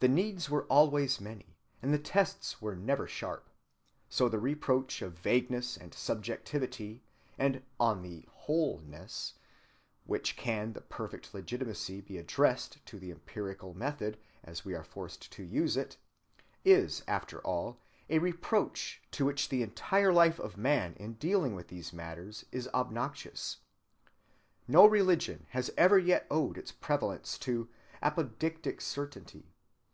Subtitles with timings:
[0.00, 3.50] The needs were always many, and the tests were never sharp.
[4.08, 7.02] So the reproach of vagueness and subjectivity
[7.36, 9.32] and "on the whole"‐ness,
[10.04, 15.32] which can with perfect legitimacy be addressed to the empirical method as we are forced
[15.32, 15.96] to use it,
[16.64, 21.66] is after all a reproach to which the entire life of man in dealing with
[21.66, 23.56] these matters is obnoxious.
[24.68, 27.68] No religion has ever yet owed its prevalence to
[28.00, 29.50] "apodictic certainty."